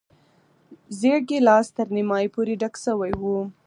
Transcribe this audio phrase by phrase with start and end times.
[0.99, 3.25] زېړ ګیلاس تر نیمايي پورې ډک شوی و.